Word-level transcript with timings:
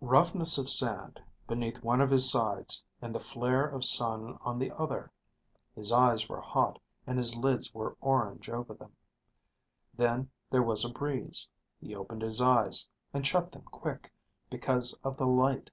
Roughness 0.00 0.56
of 0.56 0.70
sand 0.70 1.20
beneath 1.46 1.82
one 1.82 2.00
of 2.00 2.08
his 2.10 2.30
sides 2.32 2.82
and 3.02 3.14
the 3.14 3.20
flare 3.20 3.66
of 3.66 3.84
sun 3.84 4.38
on 4.40 4.58
the 4.58 4.74
other. 4.78 5.12
His 5.74 5.92
eyes 5.92 6.26
were 6.26 6.40
hot 6.40 6.78
and 7.06 7.18
his 7.18 7.36
lids 7.36 7.74
were 7.74 7.94
orange 8.00 8.48
over 8.48 8.72
them. 8.72 8.96
Then 9.92 10.30
there 10.48 10.62
was 10.62 10.86
a 10.86 10.90
breeze. 10.90 11.46
He 11.82 11.94
opened 11.94 12.22
his 12.22 12.40
eyes, 12.40 12.88
and 13.12 13.26
shut 13.26 13.52
them 13.52 13.64
quick, 13.64 14.10
because 14.48 14.94
of 15.04 15.18
the 15.18 15.26
light. 15.26 15.70